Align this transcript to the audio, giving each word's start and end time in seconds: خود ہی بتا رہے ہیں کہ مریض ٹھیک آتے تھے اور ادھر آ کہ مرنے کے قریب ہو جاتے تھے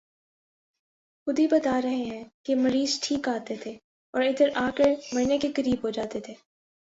خود 1.27 1.39
ہی 1.39 1.47
بتا 1.47 1.79
رہے 1.81 2.03
ہیں 2.05 2.23
کہ 2.43 2.55
مریض 2.55 2.99
ٹھیک 3.01 3.29
آتے 3.29 3.55
تھے 3.55 3.71
اور 4.13 4.21
ادھر 4.21 4.49
آ 4.55 4.69
کہ 4.77 4.83
مرنے 5.13 5.37
کے 5.37 5.51
قریب 5.51 5.83
ہو 5.83 5.89
جاتے 5.89 6.19
تھے 6.19 6.33